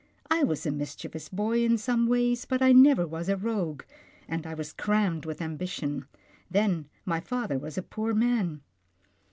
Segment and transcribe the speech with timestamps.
[0.31, 3.83] I was a mischievous boy in some ways, but I never was a rogue,
[4.27, 6.07] and I was crammed with ambition—
[6.49, 8.61] then my father was a poor man."